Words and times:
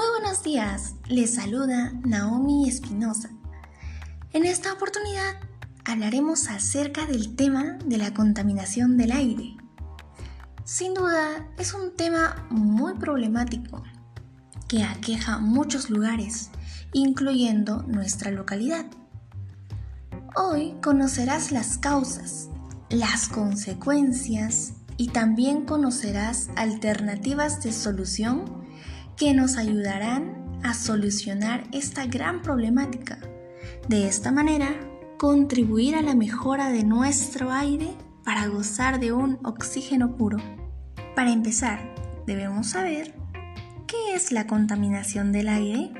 Muy 0.00 0.08
buenos 0.18 0.42
días, 0.42 0.94
les 1.08 1.34
saluda 1.34 1.92
Naomi 2.06 2.66
Espinosa. 2.66 3.28
En 4.32 4.46
esta 4.46 4.72
oportunidad 4.72 5.34
hablaremos 5.84 6.48
acerca 6.48 7.04
del 7.04 7.36
tema 7.36 7.76
de 7.84 7.98
la 7.98 8.14
contaminación 8.14 8.96
del 8.96 9.12
aire. 9.12 9.58
Sin 10.64 10.94
duda 10.94 11.46
es 11.58 11.74
un 11.74 11.94
tema 11.96 12.46
muy 12.48 12.94
problemático 12.94 13.82
que 14.68 14.84
aqueja 14.84 15.36
muchos 15.36 15.90
lugares, 15.90 16.48
incluyendo 16.94 17.82
nuestra 17.82 18.30
localidad. 18.30 18.86
Hoy 20.34 20.76
conocerás 20.82 21.52
las 21.52 21.76
causas, 21.76 22.48
las 22.88 23.28
consecuencias 23.28 24.72
y 24.96 25.08
también 25.08 25.66
conocerás 25.66 26.48
alternativas 26.56 27.62
de 27.62 27.72
solución 27.74 28.60
que 29.20 29.34
nos 29.34 29.58
ayudarán 29.58 30.58
a 30.62 30.72
solucionar 30.72 31.64
esta 31.72 32.06
gran 32.06 32.40
problemática. 32.40 33.18
De 33.86 34.08
esta 34.08 34.32
manera, 34.32 34.80
contribuir 35.18 35.94
a 35.94 36.00
la 36.00 36.14
mejora 36.14 36.70
de 36.70 36.84
nuestro 36.84 37.52
aire 37.52 37.88
para 38.24 38.46
gozar 38.46 38.98
de 38.98 39.12
un 39.12 39.38
oxígeno 39.44 40.16
puro. 40.16 40.38
Para 41.14 41.32
empezar, 41.32 41.94
debemos 42.26 42.68
saber 42.68 43.14
qué 43.86 44.14
es 44.14 44.32
la 44.32 44.46
contaminación 44.46 45.32
del 45.32 45.50
aire. 45.50 45.92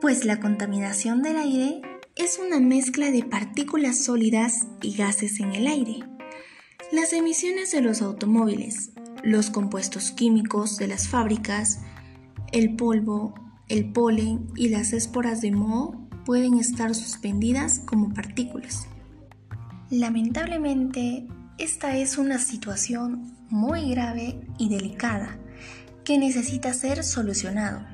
Pues 0.00 0.24
la 0.24 0.38
contaminación 0.38 1.24
del 1.24 1.36
aire 1.36 1.82
es 2.14 2.38
una 2.38 2.60
mezcla 2.60 3.10
de 3.10 3.24
partículas 3.24 4.04
sólidas 4.04 4.68
y 4.82 4.94
gases 4.94 5.40
en 5.40 5.52
el 5.52 5.66
aire. 5.66 6.04
Las 6.92 7.12
emisiones 7.12 7.72
de 7.72 7.80
los 7.80 8.00
automóviles, 8.00 8.92
los 9.24 9.50
compuestos 9.50 10.12
químicos 10.12 10.76
de 10.76 10.86
las 10.86 11.08
fábricas, 11.08 11.80
el 12.52 12.76
polvo, 12.76 13.34
el 13.68 13.92
polen 13.92 14.48
y 14.56 14.68
las 14.68 14.92
esporas 14.92 15.40
de 15.40 15.52
moho 15.52 16.08
pueden 16.24 16.58
estar 16.58 16.94
suspendidas 16.94 17.80
como 17.80 18.12
partículas. 18.12 18.86
Lamentablemente, 19.90 21.26
esta 21.58 21.96
es 21.96 22.18
una 22.18 22.38
situación 22.38 23.36
muy 23.48 23.90
grave 23.90 24.40
y 24.58 24.68
delicada 24.68 25.38
que 26.04 26.18
necesita 26.18 26.72
ser 26.72 27.04
solucionado. 27.04 27.84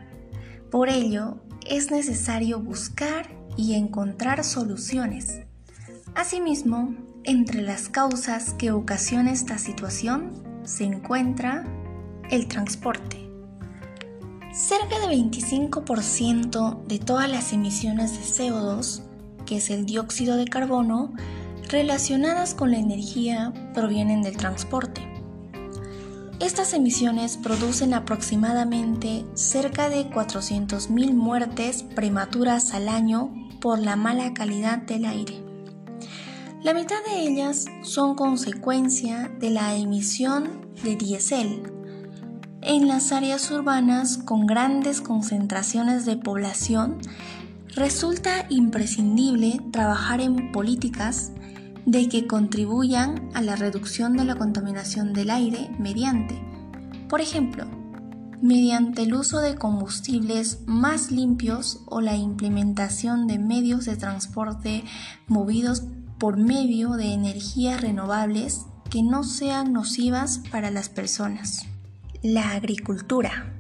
Por 0.71 0.89
ello, 0.89 1.43
es 1.69 1.91
necesario 1.91 2.61
buscar 2.61 3.29
y 3.57 3.75
encontrar 3.75 4.45
soluciones. 4.45 5.41
Asimismo, 6.15 6.95
entre 7.25 7.63
las 7.63 7.89
causas 7.89 8.55
que 8.55 8.71
ocasiona 8.71 9.33
esta 9.33 9.59
situación 9.59 10.33
se 10.65 10.85
encuentra 10.85 11.65
el 12.31 12.47
transporte. 12.47 13.26
Cerca 14.57 14.99
del 15.01 15.11
25% 15.11 16.87
de 16.87 16.99
todas 16.99 17.29
las 17.29 17.53
emisiones 17.53 18.13
de 18.13 18.25
CO2, 18.25 19.03
que 19.45 19.59
es 19.59 19.69
el 19.69 19.85
dióxido 19.85 20.39
de 20.39 20.47
carbono, 20.47 21.13
relacionadas 21.69 22.55
con 22.55 22.71
la 22.71 22.79
energía 22.79 23.53
provienen 23.75 24.23
del 24.23 24.39
transporte. 24.39 25.07
Estas 26.41 26.73
emisiones 26.73 27.37
producen 27.37 27.93
aproximadamente 27.93 29.27
cerca 29.35 29.91
de 29.91 30.09
400.000 30.09 31.13
muertes 31.13 31.83
prematuras 31.83 32.73
al 32.73 32.89
año 32.89 33.35
por 33.61 33.79
la 33.79 33.95
mala 33.97 34.33
calidad 34.33 34.79
del 34.79 35.05
aire. 35.05 35.35
La 36.63 36.73
mitad 36.73 37.05
de 37.05 37.21
ellas 37.29 37.67
son 37.83 38.15
consecuencia 38.15 39.31
de 39.39 39.51
la 39.51 39.77
emisión 39.77 40.67
de 40.83 40.97
diésel. 40.97 41.76
En 42.69 42.89
las 42.89 43.13
áreas 43.13 43.49
urbanas 43.53 44.19
con 44.19 44.45
grandes 44.45 45.01
concentraciones 45.01 46.05
de 46.05 46.17
población, 46.17 46.99
resulta 47.77 48.45
imprescindible 48.49 49.61
trabajar 49.71 50.21
en 50.21 50.51
políticas 50.51 51.31
de 51.85 52.09
que 52.09 52.27
contribuyan 52.27 53.31
a 53.35 53.41
la 53.41 53.55
reducción 53.55 54.17
de 54.17 54.25
la 54.25 54.35
contaminación 54.35 55.13
del 55.13 55.31
aire 55.31 55.71
mediante, 55.79 56.35
por 57.09 57.21
ejemplo, 57.21 57.67
mediante 58.43 59.05
el 59.05 59.15
uso 59.15 59.39
de 59.39 59.55
combustibles 59.55 60.59
más 60.67 61.13
limpios 61.13 61.85
o 61.87 62.01
la 62.01 62.17
implementación 62.17 63.29
de 63.29 63.39
medios 63.39 63.85
de 63.85 63.97
transporte 63.97 64.83
movidos 65.29 65.85
por 66.19 66.37
medio 66.37 66.95
de 66.95 67.13
energías 67.13 67.81
renovables 67.81 68.63
que 68.91 69.05
no 69.05 69.23
sean 69.23 69.73
nocivas 69.73 70.43
para 70.51 70.73
las 70.73 70.89
personas. 70.89 71.65
La 72.23 72.53
agricultura. 72.53 73.53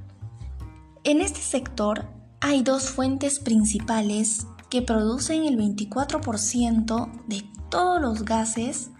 En 1.04 1.20
este 1.20 1.40
sector 1.40 2.06
hay 2.40 2.62
dos 2.62 2.88
fuentes 2.88 3.38
principales 3.38 4.46
que 4.70 4.80
producen 4.80 5.44
el 5.44 5.58
24% 5.58 7.26
de 7.26 7.44
todos 7.70 8.00
los 8.00 8.24
gases 8.24 8.90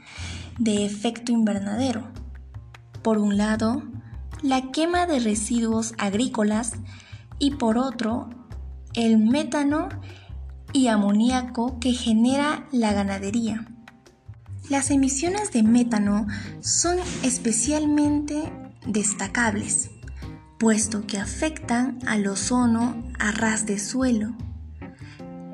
de 0.58 0.84
efecto 0.84 1.32
invernadero. 1.32 2.04
Por 3.02 3.16
un 3.18 3.38
lado, 3.38 3.82
la 4.42 4.70
quema 4.72 5.06
de 5.06 5.20
residuos 5.20 5.94
agrícolas 5.96 6.72
y 7.38 7.52
por 7.52 7.78
otro, 7.78 8.28
el 8.92 9.18
metano 9.18 9.88
y 10.72 10.88
amoníaco 10.88 11.80
que 11.80 11.92
genera 11.92 12.68
la 12.72 12.92
ganadería. 12.92 13.66
Las 14.68 14.90
emisiones 14.90 15.50
de 15.52 15.62
metano 15.62 16.26
son 16.60 16.98
especialmente 17.22 18.52
destacables, 18.86 19.91
puesto 20.58 21.06
que 21.06 21.19
afectan 21.19 21.98
al 22.06 22.26
ozono 22.26 23.02
a 23.19 23.32
ras 23.32 23.66
de 23.66 23.78
suelo. 23.78 24.34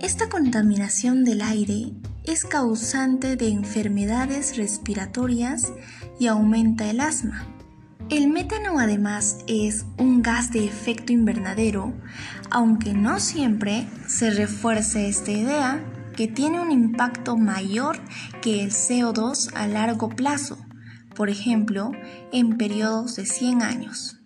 Esta 0.00 0.28
contaminación 0.28 1.24
del 1.24 1.42
aire 1.42 1.92
es 2.24 2.44
causante 2.44 3.36
de 3.36 3.48
enfermedades 3.48 4.56
respiratorias 4.56 5.72
y 6.18 6.26
aumenta 6.26 6.88
el 6.88 7.00
asma. 7.00 7.46
El 8.08 8.28
metano 8.28 8.78
además 8.78 9.38
es 9.46 9.86
un 9.96 10.22
gas 10.22 10.52
de 10.52 10.64
efecto 10.64 11.12
invernadero, 11.12 11.94
aunque 12.50 12.94
no 12.94 13.20
siempre 13.20 13.88
se 14.06 14.30
refuerce 14.30 15.08
esta 15.08 15.30
idea 15.30 15.82
que 16.16 16.28
tiene 16.28 16.60
un 16.60 16.70
impacto 16.70 17.36
mayor 17.36 17.98
que 18.42 18.62
el 18.62 18.70
CO2 18.70 19.52
a 19.54 19.66
largo 19.66 20.10
plazo, 20.10 20.58
por 21.14 21.30
ejemplo, 21.30 21.92
en 22.32 22.56
periodos 22.56 23.16
de 23.16 23.26
100 23.26 23.62
años. 23.62 24.18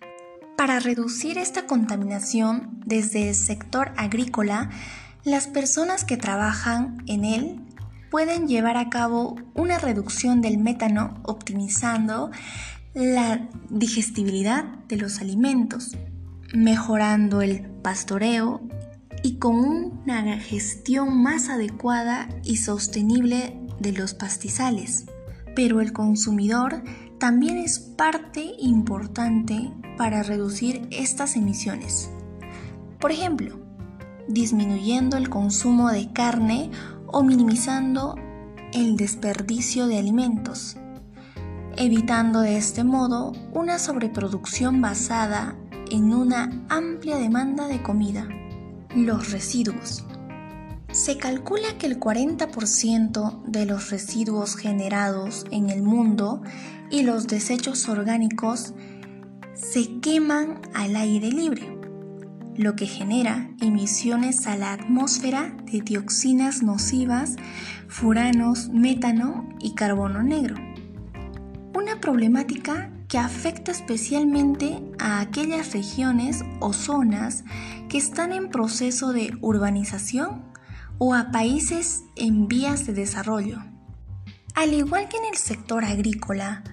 Para 0.56 0.80
reducir 0.80 1.38
esta 1.38 1.66
contaminación 1.66 2.80
desde 2.86 3.28
el 3.28 3.34
sector 3.34 3.92
agrícola, 3.96 4.70
las 5.24 5.48
personas 5.48 6.04
que 6.04 6.16
trabajan 6.16 7.02
en 7.06 7.24
él 7.24 7.60
pueden 8.10 8.48
llevar 8.48 8.76
a 8.76 8.88
cabo 8.88 9.36
una 9.54 9.78
reducción 9.78 10.40
del 10.40 10.58
metano 10.58 11.20
optimizando 11.24 12.30
la 12.94 13.48
digestibilidad 13.68 14.64
de 14.88 14.96
los 14.96 15.20
alimentos, 15.20 15.96
mejorando 16.54 17.42
el 17.42 17.66
pastoreo 17.82 18.62
y 19.22 19.36
con 19.36 19.56
una 19.56 20.38
gestión 20.38 21.22
más 21.22 21.48
adecuada 21.50 22.28
y 22.42 22.56
sostenible 22.56 23.58
de 23.80 23.92
los 23.92 24.14
pastizales. 24.14 25.06
Pero 25.56 25.80
el 25.80 25.92
consumidor 25.92 26.84
también 27.18 27.56
es 27.56 27.80
parte 27.80 28.52
importante 28.60 29.72
para 29.98 30.22
reducir 30.22 30.86
estas 30.92 31.34
emisiones. 31.34 32.10
Por 33.00 33.10
ejemplo, 33.10 33.58
disminuyendo 34.28 35.16
el 35.16 35.28
consumo 35.28 35.90
de 35.90 36.12
carne 36.12 36.70
o 37.08 37.24
minimizando 37.24 38.14
el 38.72 38.96
desperdicio 38.96 39.86
de 39.86 39.98
alimentos, 39.98 40.76
evitando 41.76 42.40
de 42.40 42.56
este 42.56 42.84
modo 42.84 43.32
una 43.52 43.78
sobreproducción 43.78 44.80
basada 44.80 45.56
en 45.90 46.12
una 46.12 46.64
amplia 46.68 47.16
demanda 47.16 47.68
de 47.68 47.82
comida. 47.82 48.28
Los 48.94 49.30
residuos. 49.30 50.05
Se 50.96 51.18
calcula 51.18 51.76
que 51.76 51.86
el 51.86 52.00
40% 52.00 53.42
de 53.42 53.66
los 53.66 53.90
residuos 53.90 54.56
generados 54.56 55.44
en 55.50 55.68
el 55.68 55.82
mundo 55.82 56.40
y 56.90 57.02
los 57.02 57.26
desechos 57.26 57.86
orgánicos 57.90 58.72
se 59.52 60.00
queman 60.00 60.62
al 60.72 60.96
aire 60.96 61.30
libre 61.30 61.76
lo 62.56 62.76
que 62.76 62.86
genera 62.86 63.50
emisiones 63.60 64.46
a 64.46 64.56
la 64.56 64.72
atmósfera 64.72 65.54
de 65.70 65.82
dioxinas 65.82 66.62
nocivas, 66.62 67.36
furanos, 67.88 68.70
metano 68.70 69.46
y 69.60 69.74
carbono 69.74 70.22
negro. 70.22 70.56
Una 71.74 72.00
problemática 72.00 72.90
que 73.06 73.18
afecta 73.18 73.70
especialmente 73.70 74.80
a 74.98 75.20
aquellas 75.20 75.74
regiones 75.74 76.42
o 76.60 76.72
zonas 76.72 77.44
que 77.90 77.98
están 77.98 78.32
en 78.32 78.48
proceso 78.48 79.12
de 79.12 79.36
urbanización 79.42 80.55
o 80.98 81.14
a 81.14 81.30
países 81.30 82.04
en 82.16 82.48
vías 82.48 82.86
de 82.86 82.92
desarrollo. 82.92 83.58
Al 84.54 84.72
igual 84.72 85.08
que 85.08 85.18
en 85.18 85.26
el 85.26 85.36
sector 85.36 85.84
agrícola, 85.84 86.64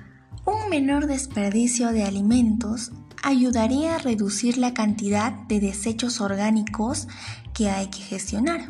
un 0.45 0.69
menor 0.69 1.07
desperdicio 1.07 1.89
de 1.89 2.03
alimentos 2.03 2.91
ayudaría 3.21 3.95
a 3.95 3.99
reducir 3.99 4.57
la 4.57 4.73
cantidad 4.73 5.31
de 5.47 5.59
desechos 5.59 6.21
orgánicos 6.21 7.07
que 7.53 7.69
hay 7.69 7.87
que 7.87 7.99
gestionar. 7.99 8.69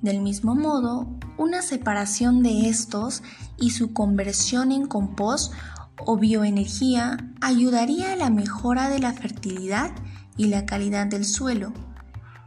Del 0.00 0.20
mismo 0.20 0.54
modo, 0.54 1.06
una 1.36 1.60
separación 1.60 2.42
de 2.42 2.68
estos 2.68 3.22
y 3.58 3.70
su 3.70 3.92
conversión 3.92 4.72
en 4.72 4.86
compost 4.86 5.52
o 5.98 6.16
bioenergía 6.16 7.18
ayudaría 7.42 8.14
a 8.14 8.16
la 8.16 8.30
mejora 8.30 8.88
de 8.88 8.98
la 8.98 9.12
fertilidad 9.12 9.90
y 10.38 10.46
la 10.46 10.64
calidad 10.64 11.06
del 11.06 11.26
suelo, 11.26 11.74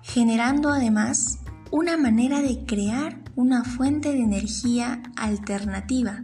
generando 0.02 0.70
además 0.70 1.38
una 1.74 1.98
manera 1.98 2.40
de 2.44 2.66
crear 2.68 3.20
una 3.36 3.64
fuente 3.64 4.12
de 4.12 4.20
energía 4.20 5.02
alternativa, 5.16 6.22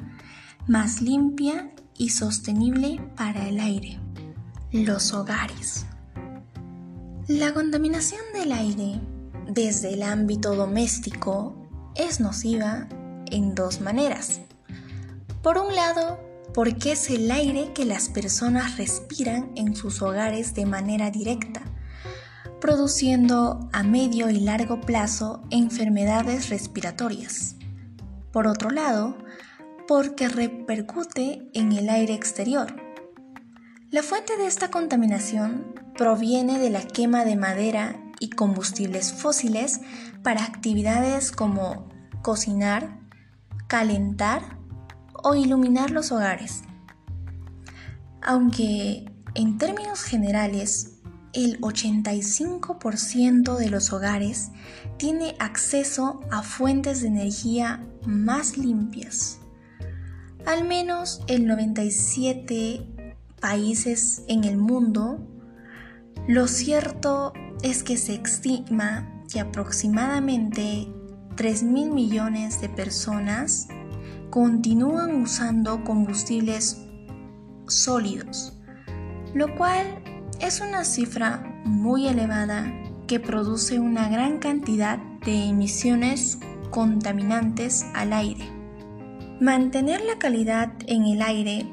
más 0.68 1.02
limpia 1.02 1.72
y 1.98 2.10
sostenible 2.10 3.02
para 3.18 3.50
el 3.50 3.60
aire. 3.60 4.00
Los 4.72 5.12
hogares. 5.12 5.88
La 7.28 7.52
contaminación 7.56 8.22
del 8.32 8.52
aire 8.52 9.02
desde 9.48 9.96
el 9.96 10.04
ámbito 10.04 10.54
doméstico 10.54 11.56
es 11.96 12.20
nociva 12.20 12.88
en 13.32 13.56
dos 13.56 13.82
maneras. 13.82 14.42
Por 15.42 15.58
un 15.58 15.74
lado, 15.74 16.20
porque 16.54 16.92
es 16.92 17.10
el 17.10 17.32
aire 17.32 17.74
que 17.74 17.86
las 17.86 18.10
personas 18.10 18.78
respiran 18.78 19.50
en 19.56 19.76
sus 19.76 20.04
hogares 20.04 20.54
de 20.54 20.68
manera 20.68 21.10
directa, 21.10 21.64
produciendo 22.60 23.70
a 23.72 23.84
medio 23.84 24.30
y 24.30 24.40
largo 24.40 24.82
plazo 24.82 25.42
enfermedades 25.50 26.50
respiratorias. 26.50 27.56
Por 28.32 28.48
otro 28.48 28.70
lado, 28.70 29.18
porque 29.88 30.28
repercute 30.28 31.50
en 31.54 31.72
el 31.72 31.90
aire 31.90 32.14
exterior. 32.14 32.76
La 33.92 34.04
fuente 34.04 34.38
de 34.38 34.46
esta 34.46 34.70
contaminación 34.70 35.74
proviene 35.98 36.60
de 36.60 36.70
la 36.70 36.82
quema 36.82 37.26
de 37.26 37.36
madera 37.36 38.00
y 38.20 38.30
combustibles 38.30 39.14
fósiles 39.14 39.82
para 40.22 40.44
actividades 40.44 41.32
como 41.32 41.90
cocinar, 42.22 43.00
calentar 43.68 44.60
o 45.24 45.36
iluminar 45.36 45.90
los 45.92 46.12
hogares. 46.12 46.62
Aunque 48.22 49.06
en 49.34 49.58
términos 49.58 50.04
generales 50.04 50.99
el 51.34 51.60
85% 51.62 53.58
de 53.58 53.70
los 53.70 53.94
hogares 53.94 54.52
tiene 54.98 55.36
acceso 55.40 56.22
a 56.32 56.42
fuentes 56.42 57.02
de 57.02 57.08
energía 57.08 57.86
más 58.06 58.58
limpias. 58.58 59.40
Al 60.46 60.68
menos 60.68 61.22
el 61.28 61.46
97 61.46 62.86
países 63.40 64.24
en 64.28 64.44
el 64.44 64.58
mundo, 64.58 65.20
lo 66.28 66.48
cierto 66.48 67.34
es 67.62 67.84
que 67.84 67.98
se 67.98 68.16
estima 68.16 69.24
que 69.32 69.40
aproximadamente 69.40 70.88
3 71.36 71.64
mil 71.64 71.92
millones 71.92 72.62
de 72.62 72.70
personas 72.70 73.68
continúan 74.30 75.22
usando 75.22 75.84
combustibles 75.84 76.86
sólidos, 77.68 78.58
lo 79.34 79.56
cual 79.56 79.86
es 80.40 80.62
una 80.62 80.84
cifra 80.86 81.44
muy 81.66 82.08
elevada 82.08 82.72
que 83.08 83.20
produce 83.20 83.80
una 83.80 84.10
gran 84.10 84.40
cantidad 84.40 84.98
de 85.26 85.46
emisiones 85.46 86.40
contaminantes 86.70 87.86
al 87.94 88.14
aire. 88.14 88.46
Mantener 89.42 90.02
la 90.02 90.20
calidad 90.20 90.72
en 90.88 91.06
el 91.06 91.22
aire 91.22 91.66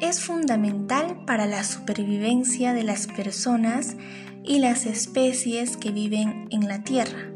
es 0.00 0.20
fundamental 0.20 1.24
para 1.26 1.46
la 1.46 1.62
supervivencia 1.62 2.72
de 2.72 2.82
las 2.82 3.06
personas 3.06 3.96
y 4.42 4.58
las 4.58 4.86
especies 4.86 5.76
que 5.76 5.92
viven 5.92 6.48
en 6.50 6.66
la 6.66 6.82
Tierra. 6.82 7.30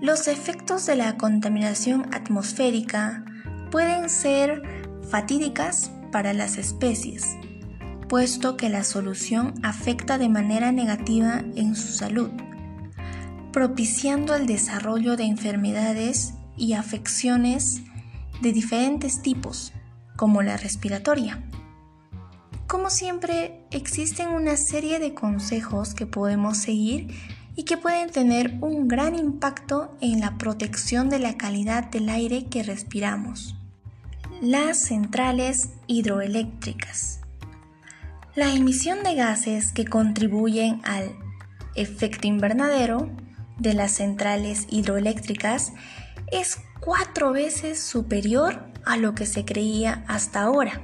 Los 0.00 0.28
efectos 0.28 0.86
de 0.86 0.96
la 0.96 1.16
contaminación 1.16 2.06
atmosférica 2.14 3.24
pueden 3.70 4.08
ser 4.08 4.62
fatídicas 5.10 5.90
para 6.10 6.32
las 6.32 6.56
especies, 6.56 7.36
puesto 8.14 8.56
que 8.56 8.68
la 8.68 8.84
solución 8.84 9.54
afecta 9.64 10.18
de 10.18 10.28
manera 10.28 10.70
negativa 10.70 11.42
en 11.56 11.74
su 11.74 11.88
salud, 11.88 12.30
propiciando 13.52 14.36
el 14.36 14.46
desarrollo 14.46 15.16
de 15.16 15.24
enfermedades 15.24 16.34
y 16.56 16.74
afecciones 16.74 17.80
de 18.40 18.52
diferentes 18.52 19.20
tipos, 19.20 19.72
como 20.14 20.42
la 20.42 20.56
respiratoria. 20.56 21.42
Como 22.68 22.88
siempre, 22.88 23.66
existen 23.72 24.28
una 24.28 24.56
serie 24.56 25.00
de 25.00 25.12
consejos 25.12 25.92
que 25.92 26.06
podemos 26.06 26.56
seguir 26.56 27.12
y 27.56 27.64
que 27.64 27.78
pueden 27.78 28.10
tener 28.10 28.58
un 28.60 28.86
gran 28.86 29.16
impacto 29.16 29.96
en 30.00 30.20
la 30.20 30.38
protección 30.38 31.08
de 31.08 31.18
la 31.18 31.36
calidad 31.36 31.90
del 31.90 32.08
aire 32.08 32.44
que 32.44 32.62
respiramos. 32.62 33.56
Las 34.40 34.78
centrales 34.78 35.70
hidroeléctricas. 35.88 37.23
La 38.36 38.52
emisión 38.52 39.04
de 39.04 39.14
gases 39.14 39.70
que 39.70 39.84
contribuyen 39.84 40.80
al 40.82 41.12
efecto 41.76 42.26
invernadero 42.26 43.08
de 43.60 43.74
las 43.74 43.92
centrales 43.92 44.66
hidroeléctricas 44.70 45.72
es 46.32 46.58
cuatro 46.80 47.30
veces 47.30 47.78
superior 47.78 48.64
a 48.84 48.96
lo 48.96 49.14
que 49.14 49.26
se 49.26 49.44
creía 49.44 50.04
hasta 50.08 50.42
ahora. 50.42 50.82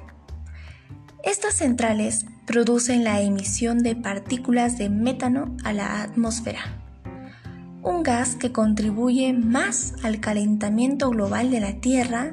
Estas 1.25 1.55
centrales 1.55 2.25
producen 2.47 3.03
la 3.03 3.21
emisión 3.21 3.83
de 3.83 3.97
partículas 3.97 4.79
de 4.79 4.89
metano 4.89 5.57
a 5.65 5.73
la 5.73 6.03
atmósfera, 6.03 6.61
un 7.83 8.05
gas 8.05 8.37
que 8.37 8.53
contribuye 8.53 9.33
más 9.33 9.95
al 10.05 10.21
calentamiento 10.21 11.11
global 11.11 11.51
de 11.51 11.59
la 11.59 11.81
Tierra 11.81 12.31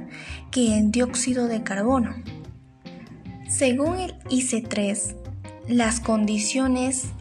que 0.52 0.78
el 0.78 0.92
dióxido 0.92 1.48
de 1.48 1.64
carbono. 1.64 2.14
Según 3.48 3.98
el 4.00 4.20
IC3, 4.26 5.16
las 5.70 6.02
condiciones 6.02 7.14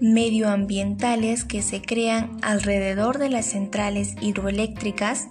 medioambientales 0.00 1.44
que 1.44 1.60
se 1.60 1.82
crean 1.82 2.38
alrededor 2.40 3.18
de 3.18 3.28
las 3.28 3.44
centrales 3.44 4.14
hidroeléctricas, 4.22 5.28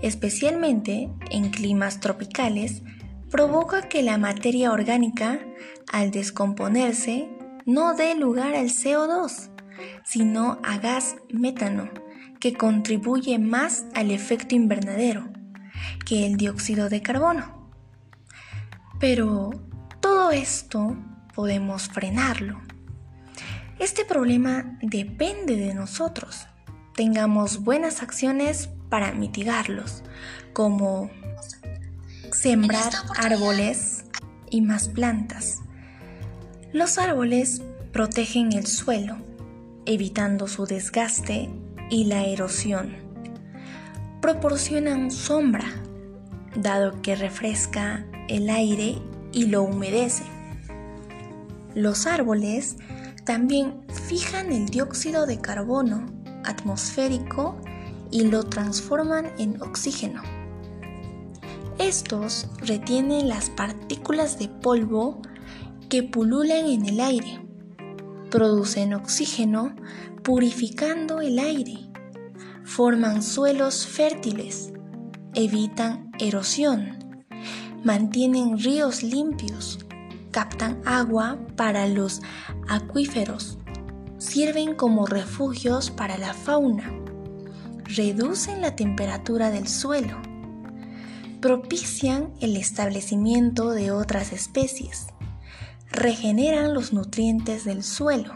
especialmente 0.00 1.10
en 1.30 1.50
climas 1.50 2.00
tropicales, 2.00 2.82
provoca 3.30 3.82
que 3.88 4.02
la 4.02 4.16
materia 4.16 4.72
orgánica, 4.72 5.40
al 5.92 6.10
descomponerse, 6.10 7.28
no 7.66 7.94
dé 7.94 8.14
lugar 8.14 8.54
al 8.54 8.70
CO2, 8.70 9.50
sino 10.04 10.58
a 10.62 10.78
gas 10.78 11.16
metano, 11.30 11.90
que 12.40 12.54
contribuye 12.54 13.38
más 13.38 13.84
al 13.94 14.10
efecto 14.10 14.54
invernadero 14.54 15.28
que 16.06 16.26
el 16.26 16.38
dióxido 16.38 16.88
de 16.88 17.02
carbono. 17.02 17.70
Pero 18.98 19.71
todo 20.02 20.32
esto 20.32 20.96
podemos 21.34 21.88
frenarlo. 21.88 22.60
Este 23.78 24.04
problema 24.04 24.78
depende 24.82 25.56
de 25.56 25.72
nosotros. 25.74 26.46
Tengamos 26.94 27.62
buenas 27.62 28.02
acciones 28.02 28.68
para 28.90 29.12
mitigarlos, 29.12 30.02
como 30.52 31.10
sembrar 32.32 32.92
árboles 33.16 34.04
y 34.50 34.60
más 34.60 34.88
plantas. 34.88 35.60
Los 36.72 36.98
árboles 36.98 37.62
protegen 37.92 38.52
el 38.52 38.66
suelo, 38.66 39.16
evitando 39.86 40.48
su 40.48 40.66
desgaste 40.66 41.48
y 41.90 42.04
la 42.04 42.24
erosión. 42.26 42.96
Proporcionan 44.20 45.10
sombra, 45.10 45.66
dado 46.56 47.00
que 47.02 47.14
refresca 47.14 48.04
el 48.28 48.50
aire 48.50 48.98
y 49.32 49.46
lo 49.46 49.62
humedece. 49.62 50.24
Los 51.74 52.06
árboles 52.06 52.76
también 53.24 53.82
fijan 54.08 54.52
el 54.52 54.66
dióxido 54.66 55.26
de 55.26 55.40
carbono 55.40 56.06
atmosférico 56.44 57.60
y 58.10 58.24
lo 58.24 58.44
transforman 58.44 59.32
en 59.38 59.60
oxígeno. 59.62 60.22
Estos 61.78 62.48
retienen 62.58 63.28
las 63.28 63.50
partículas 63.50 64.38
de 64.38 64.48
polvo 64.48 65.22
que 65.88 66.02
pululan 66.02 66.66
en 66.66 66.86
el 66.86 67.00
aire, 67.00 67.40
producen 68.30 68.94
oxígeno 68.94 69.74
purificando 70.22 71.20
el 71.20 71.38
aire, 71.38 71.90
forman 72.64 73.22
suelos 73.22 73.86
fértiles, 73.86 74.72
evitan 75.34 76.12
erosión, 76.18 76.98
mantienen 77.84 78.58
ríos 78.58 79.02
limpios, 79.02 79.78
captan 80.30 80.80
agua 80.84 81.38
para 81.56 81.86
los 81.88 82.22
acuíferos, 82.68 83.58
sirven 84.18 84.74
como 84.74 85.06
refugios 85.06 85.90
para 85.90 86.16
la 86.16 86.32
fauna, 86.32 86.92
reducen 87.84 88.60
la 88.60 88.76
temperatura 88.76 89.50
del 89.50 89.66
suelo, 89.66 90.16
propician 91.40 92.32
el 92.40 92.56
establecimiento 92.56 93.70
de 93.70 93.90
otras 93.90 94.32
especies, 94.32 95.08
regeneran 95.90 96.72
los 96.72 96.92
nutrientes 96.92 97.64
del 97.64 97.82
suelo. 97.82 98.32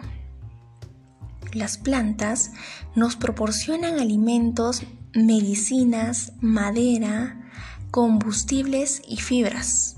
Las 1.53 1.79
plantas 1.79 2.51
nos 2.95 3.17
proporcionan 3.17 3.99
alimentos, 4.01 4.83
medicinas, 5.15 6.33
madera, 6.41 7.46
combustibles 7.91 9.03
y 9.07 9.17
fibras. 9.17 9.97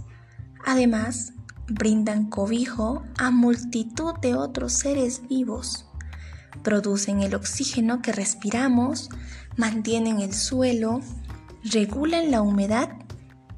Además, 0.65 1.33
brindan 1.69 2.29
cobijo 2.31 3.05
a 3.19 3.31
multitud 3.31 4.15
de 4.21 4.35
otros 4.35 4.73
seres 4.73 5.23
vivos. 5.29 5.87
Producen 6.63 7.23
el 7.23 7.35
oxígeno 7.35 8.03
que 8.03 8.13
respiramos, 8.13 9.11
mantienen 9.57 10.21
el 10.21 10.35
suelo, 10.35 11.01
regulan 11.65 12.31
la 12.31 12.43
humedad 12.43 12.91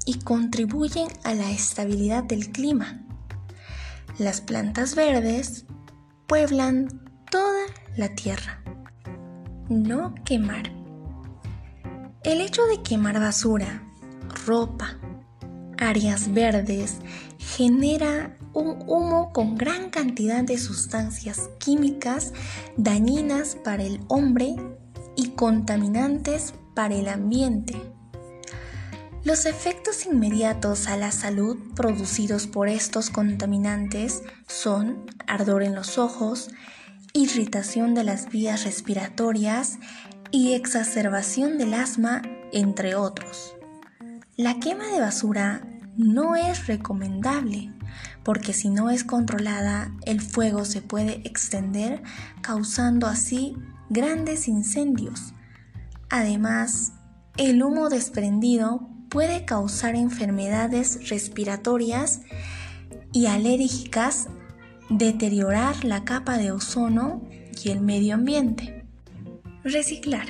y 0.05 0.19
contribuyen 0.19 1.07
a 1.23 1.33
la 1.33 1.51
estabilidad 1.51 2.23
del 2.23 2.51
clima. 2.51 3.01
Las 4.17 4.41
plantas 4.41 4.95
verdes 4.95 5.65
pueblan 6.27 6.87
toda 7.29 7.65
la 7.95 8.09
tierra. 8.09 8.61
No 9.69 10.13
quemar. 10.25 10.71
El 12.23 12.41
hecho 12.41 12.65
de 12.65 12.81
quemar 12.83 13.19
basura, 13.19 13.90
ropa, 14.45 14.97
áreas 15.77 16.33
verdes, 16.33 16.97
genera 17.37 18.37
un 18.53 18.83
humo 18.87 19.31
con 19.33 19.55
gran 19.55 19.89
cantidad 19.89 20.43
de 20.43 20.57
sustancias 20.57 21.49
químicas 21.57 22.33
dañinas 22.77 23.55
para 23.55 23.83
el 23.83 24.01
hombre 24.07 24.55
y 25.15 25.29
contaminantes 25.29 26.53
para 26.75 26.95
el 26.95 27.07
ambiente. 27.07 27.75
Los 29.23 29.45
efectos 29.45 30.07
inmediatos 30.07 30.87
a 30.87 30.97
la 30.97 31.11
salud 31.11 31.57
producidos 31.75 32.47
por 32.47 32.67
estos 32.67 33.11
contaminantes 33.11 34.23
son 34.47 35.05
ardor 35.27 35.61
en 35.61 35.75
los 35.75 35.99
ojos, 35.99 36.49
irritación 37.13 37.93
de 37.93 38.03
las 38.03 38.29
vías 38.29 38.63
respiratorias 38.63 39.77
y 40.31 40.53
exacerbación 40.53 41.59
del 41.59 41.75
asma, 41.75 42.23
entre 42.51 42.95
otros. 42.95 43.53
La 44.37 44.59
quema 44.59 44.87
de 44.87 45.01
basura 45.01 45.61
no 45.97 46.37
es 46.37 46.67
recomendable 46.67 47.69
porque 48.23 48.53
si 48.53 48.69
no 48.69 48.89
es 48.89 49.03
controlada 49.03 49.93
el 50.05 50.21
fuego 50.21 50.63
se 50.63 50.81
puede 50.81 51.21
extender 51.27 52.01
causando 52.41 53.07
así 53.07 53.57
grandes 53.89 54.47
incendios. 54.47 55.33
Además, 56.09 56.93
el 57.35 57.61
humo 57.61 57.89
desprendido 57.89 58.87
puede 59.09 59.43
causar 59.43 59.95
enfermedades 59.95 61.09
respiratorias 61.09 62.21
y 63.11 63.25
alérgicas, 63.25 64.29
deteriorar 64.89 65.83
la 65.83 66.05
capa 66.05 66.37
de 66.37 66.53
ozono 66.53 67.21
y 67.63 67.69
el 67.69 67.81
medio 67.81 68.15
ambiente. 68.15 68.85
Reciclar. 69.65 70.27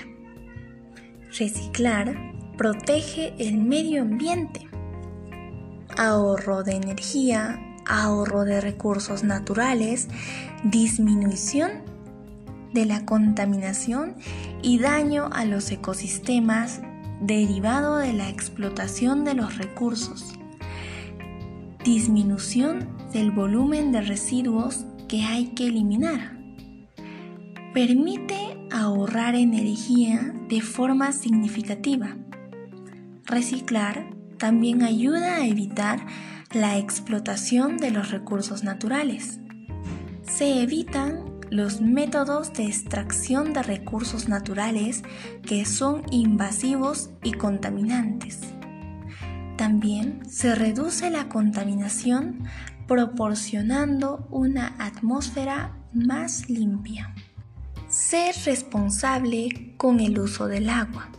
Reciclar 1.38 2.31
protege 2.62 3.34
el 3.39 3.58
medio 3.58 4.03
ambiente 4.03 4.68
ahorro 5.98 6.62
de 6.62 6.74
energía, 6.74 7.60
ahorro 7.88 8.46
de 8.46 8.62
recursos 8.62 9.24
naturales, 9.24 10.10
disminución 10.63 11.72
de 12.72 12.86
la 12.86 13.03
contaminación 13.03 14.15
y 14.62 14.77
daño 14.77 15.27
a 15.34 15.44
los 15.46 15.72
ecosistemas 15.72 16.82
derivado 17.20 17.98
de 17.98 18.13
la 18.13 18.30
explotación 18.30 19.25
de 19.25 19.34
los 19.34 19.58
recursos, 19.58 20.36
disminución 21.84 22.89
del 23.12 23.32
volumen 23.32 23.91
de 23.91 24.01
residuos 24.01 24.86
que 25.08 25.24
hay 25.24 25.48
que 25.56 25.65
eliminar. 25.65 26.38
Permite 27.74 28.68
ahorrar 28.70 29.34
energía 29.34 30.32
de 30.48 30.62
forma 30.62 31.12
significativa. 31.12 32.18
Reciclar 33.25 34.10
también 34.38 34.82
ayuda 34.82 35.36
a 35.36 35.46
evitar 35.46 36.06
la 36.51 36.78
explotación 36.78 37.78
de 37.78 37.92
los 37.92 38.12
recursos 38.12 38.63
naturales. 38.63 39.40
Se 40.24 40.62
evitan 40.62 41.32
los 41.50 41.82
métodos 41.82 42.54
de 42.54 42.66
extracción 42.66 43.54
de 43.54 43.62
recursos 43.62 44.30
naturales 44.30 45.04
que 45.44 45.66
son 45.66 46.04
invasivos 46.12 47.12
y 47.24 47.34
contaminantes. 47.34 48.40
También 49.58 50.28
se 50.28 50.56
reduce 50.56 51.10
la 51.12 51.30
contaminación 51.30 52.46
proporcionando 52.88 54.28
una 54.32 54.75
atmósfera 54.80 55.78
más 55.94 56.50
limpia. 56.50 57.13
Ser 57.88 58.34
responsable 58.46 59.75
con 59.78 60.00
el 60.00 60.18
uso 60.18 60.48
del 60.48 60.70
agua. 60.70 61.10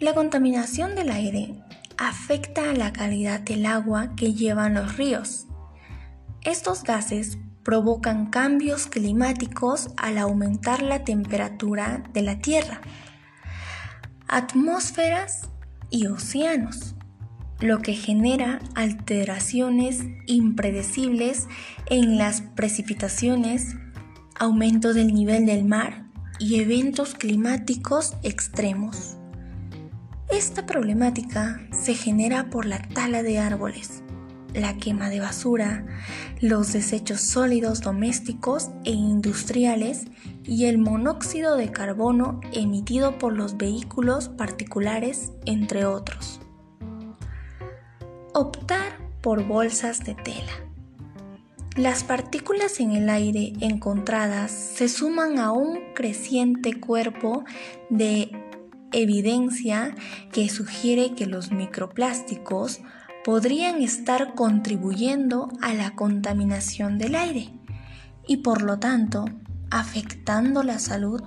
La 0.00 0.14
contaminación 0.14 0.94
del 0.94 1.10
aire 1.10 1.62
afecta 1.98 2.70
a 2.70 2.72
la 2.72 2.90
calidad 2.90 3.38
del 3.38 3.66
agua 3.66 4.16
que 4.16 4.32
llevan 4.32 4.72
los 4.72 4.96
ríos. 4.96 5.46
Estos 6.40 6.84
gases 6.84 7.36
provocan 7.62 8.30
cambios 8.30 8.86
climáticos 8.86 9.90
al 9.98 10.16
aumentar 10.16 10.80
la 10.80 11.04
temperatura 11.04 12.02
de 12.14 12.22
la 12.22 12.38
Tierra, 12.38 12.80
atmósferas 14.26 15.50
y 15.90 16.06
océanos, 16.06 16.94
lo 17.60 17.80
que 17.80 17.92
genera 17.92 18.58
alteraciones 18.74 20.00
impredecibles 20.26 21.46
en 21.90 22.16
las 22.16 22.40
precipitaciones, 22.40 23.76
aumento 24.38 24.94
del 24.94 25.12
nivel 25.12 25.44
del 25.44 25.66
mar 25.66 26.06
y 26.38 26.58
eventos 26.58 27.12
climáticos 27.12 28.14
extremos. 28.22 29.19
Esta 30.30 30.64
problemática 30.64 31.60
se 31.72 31.94
genera 31.94 32.50
por 32.50 32.64
la 32.64 32.78
tala 32.78 33.24
de 33.24 33.40
árboles, 33.40 34.04
la 34.54 34.76
quema 34.76 35.08
de 35.10 35.18
basura, 35.18 35.84
los 36.40 36.72
desechos 36.72 37.20
sólidos 37.20 37.80
domésticos 37.80 38.70
e 38.84 38.92
industriales 38.92 40.04
y 40.44 40.66
el 40.66 40.78
monóxido 40.78 41.56
de 41.56 41.72
carbono 41.72 42.40
emitido 42.52 43.18
por 43.18 43.36
los 43.36 43.56
vehículos 43.56 44.28
particulares, 44.28 45.32
entre 45.46 45.84
otros. 45.84 46.40
Optar 48.32 48.98
por 49.20 49.44
bolsas 49.44 50.04
de 50.04 50.14
tela. 50.14 50.52
Las 51.76 52.04
partículas 52.04 52.78
en 52.78 52.92
el 52.92 53.08
aire 53.10 53.52
encontradas 53.60 54.52
se 54.52 54.88
suman 54.88 55.38
a 55.38 55.50
un 55.50 55.92
creciente 55.94 56.78
cuerpo 56.78 57.44
de 57.90 58.30
evidencia 58.92 59.94
que 60.32 60.48
sugiere 60.48 61.14
que 61.14 61.26
los 61.26 61.52
microplásticos 61.52 62.80
podrían 63.24 63.82
estar 63.82 64.34
contribuyendo 64.34 65.50
a 65.60 65.74
la 65.74 65.94
contaminación 65.94 66.98
del 66.98 67.14
aire 67.14 67.52
y 68.26 68.38
por 68.38 68.62
lo 68.62 68.78
tanto 68.78 69.26
afectando 69.70 70.62
la 70.62 70.78
salud 70.78 71.22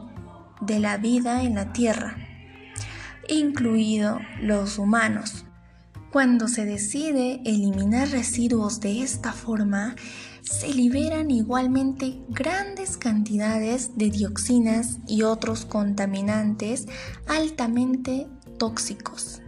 de 0.62 0.80
la 0.80 0.98
vida 0.98 1.44
en 1.44 1.56
la 1.56 1.74
Tierra, 1.74 2.16
incluido 3.28 4.20
los 4.42 4.78
humanos. 4.78 5.46
Cuando 6.12 6.48
se 6.48 6.66
decide 6.66 7.42
eliminar 7.46 8.10
residuos 8.10 8.80
de 8.80 9.02
esta 9.02 9.34
forma, 9.34 9.96
se 10.44 10.74
liberan 10.74 11.32
igualmente 11.32 12.22
grandes 12.28 12.98
cantidades 12.98 13.98
de 13.98 14.10
dioxinas 14.10 15.00
y 15.08 15.24
otros 15.24 15.66
contaminantes 15.66 16.88
altamente 17.28 18.28
tóxicos 18.60 19.42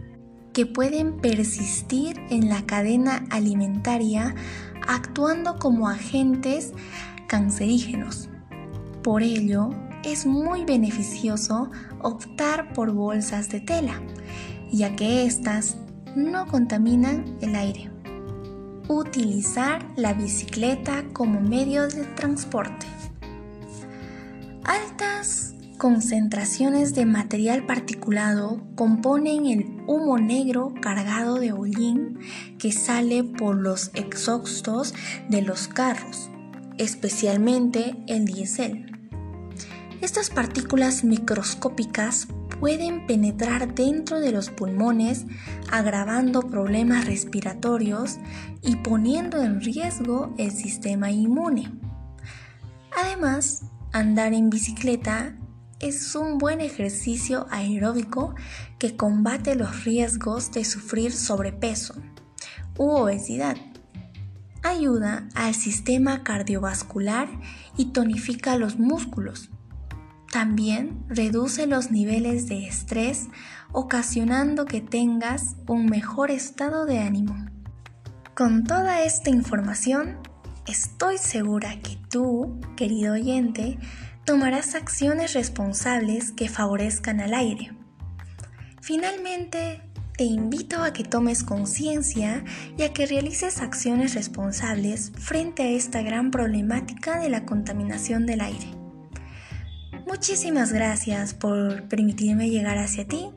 que 0.54 0.64
pueden 0.64 1.18
persistir 1.20 2.18
en 2.30 2.48
la 2.48 2.64
cadena 2.64 3.26
alimentaria 3.30 4.34
actuando 4.88 5.58
como 5.58 5.88
agentes 5.88 6.72
cancerígenos. 7.28 8.30
Por 9.02 9.22
ello, 9.22 9.70
es 10.02 10.24
muy 10.24 10.64
beneficioso 10.64 11.70
optar 12.00 12.72
por 12.72 12.92
bolsas 12.92 13.50
de 13.50 13.60
tela, 13.60 14.00
ya 14.72 14.96
que 14.96 15.26
éstas 15.26 15.76
no 16.14 16.46
contaminan 16.46 17.36
el 17.42 17.54
aire 17.54 17.95
utilizar 18.88 19.86
la 19.96 20.14
bicicleta 20.14 21.04
como 21.12 21.40
medio 21.40 21.88
de 21.88 22.04
transporte. 22.04 22.86
Altas 24.64 25.54
concentraciones 25.78 26.94
de 26.94 27.04
material 27.04 27.66
particulado 27.66 28.62
componen 28.74 29.46
el 29.46 29.82
humo 29.86 30.18
negro 30.18 30.72
cargado 30.80 31.38
de 31.38 31.52
hollín 31.52 32.18
que 32.58 32.72
sale 32.72 33.24
por 33.24 33.56
los 33.56 33.90
exhaustos 33.94 34.94
de 35.28 35.42
los 35.42 35.68
carros, 35.68 36.30
especialmente 36.78 37.96
el 38.06 38.24
diésel. 38.24 38.92
Estas 40.00 40.30
partículas 40.30 41.04
microscópicas 41.04 42.28
pueden 42.60 43.06
penetrar 43.06 43.74
dentro 43.74 44.20
de 44.20 44.32
los 44.32 44.50
pulmones 44.50 45.26
agravando 45.70 46.42
problemas 46.42 47.06
respiratorios 47.06 48.16
y 48.62 48.76
poniendo 48.76 49.42
en 49.42 49.60
riesgo 49.60 50.34
el 50.38 50.50
sistema 50.50 51.10
inmune. 51.10 51.72
Además, 52.96 53.64
andar 53.92 54.32
en 54.32 54.50
bicicleta 54.50 55.36
es 55.80 56.14
un 56.14 56.38
buen 56.38 56.60
ejercicio 56.60 57.46
aeróbico 57.50 58.34
que 58.78 58.96
combate 58.96 59.54
los 59.54 59.84
riesgos 59.84 60.52
de 60.52 60.64
sufrir 60.64 61.12
sobrepeso 61.12 61.94
u 62.78 62.90
obesidad. 62.90 63.56
Ayuda 64.62 65.28
al 65.34 65.54
sistema 65.54 66.24
cardiovascular 66.24 67.28
y 67.76 67.92
tonifica 67.92 68.56
los 68.56 68.78
músculos. 68.78 69.50
También 70.32 71.04
reduce 71.08 71.66
los 71.66 71.90
niveles 71.90 72.46
de 72.48 72.66
estrés, 72.66 73.28
ocasionando 73.72 74.64
que 74.64 74.80
tengas 74.80 75.56
un 75.66 75.86
mejor 75.86 76.30
estado 76.30 76.84
de 76.84 76.98
ánimo. 76.98 77.46
Con 78.34 78.64
toda 78.64 79.02
esta 79.02 79.30
información, 79.30 80.18
estoy 80.66 81.18
segura 81.18 81.80
que 81.80 81.96
tú, 82.10 82.60
querido 82.76 83.14
oyente, 83.14 83.78
tomarás 84.24 84.74
acciones 84.74 85.32
responsables 85.32 86.32
que 86.32 86.48
favorezcan 86.48 87.20
al 87.20 87.32
aire. 87.32 87.72
Finalmente, 88.82 89.80
te 90.16 90.24
invito 90.24 90.82
a 90.82 90.92
que 90.92 91.04
tomes 91.04 91.44
conciencia 91.44 92.44
y 92.76 92.82
a 92.82 92.92
que 92.92 93.06
realices 93.06 93.60
acciones 93.60 94.14
responsables 94.14 95.12
frente 95.16 95.62
a 95.62 95.70
esta 95.70 96.02
gran 96.02 96.30
problemática 96.30 97.18
de 97.18 97.28
la 97.28 97.44
contaminación 97.44 98.26
del 98.26 98.40
aire. 98.40 98.85
Muchísimas 100.06 100.72
gracias 100.72 101.34
por 101.34 101.84
permitirme 101.88 102.48
llegar 102.48 102.78
hacia 102.78 103.06
ti 103.06 103.30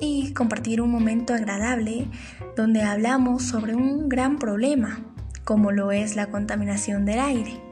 y 0.00 0.32
compartir 0.34 0.80
un 0.80 0.90
momento 0.90 1.32
agradable 1.32 2.08
donde 2.56 2.82
hablamos 2.82 3.44
sobre 3.44 3.74
un 3.74 4.08
gran 4.08 4.38
problema, 4.38 5.00
como 5.44 5.72
lo 5.72 5.92
es 5.92 6.16
la 6.16 6.26
contaminación 6.26 7.04
del 7.04 7.20
aire 7.20 7.68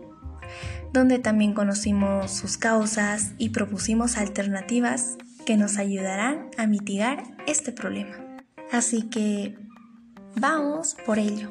donde 0.96 1.18
también 1.18 1.52
conocimos 1.52 2.30
sus 2.30 2.56
causas 2.56 3.32
y 3.36 3.50
propusimos 3.50 4.16
alternativas 4.16 5.18
que 5.44 5.56
nos 5.56 5.76
ayudarán 5.76 6.48
a 6.56 6.66
mitigar 6.66 7.22
este 7.46 7.70
problema. 7.70 8.16
Así 8.72 9.02
que 9.02 9.56
vamos 10.36 10.96
por 11.04 11.18
ello. 11.18 11.50